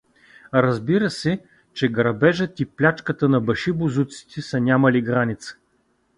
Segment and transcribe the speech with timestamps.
[0.53, 1.43] Разбира се,
[1.73, 5.57] че грабежът и плячката на башибозуците са нямали граница.